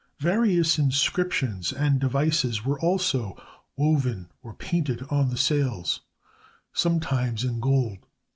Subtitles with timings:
[0.17, 3.37] Various inscriptions and devices were also
[3.77, 6.01] woven or painted on the sails,
[6.73, 7.99] sometimes in gold.